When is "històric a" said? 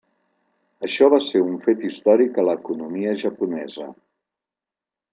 1.89-2.49